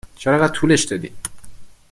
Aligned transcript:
چرا 0.15 0.33
اینقدر 0.33 0.53
طولش 0.53 0.83
دادی؟ 0.83 1.11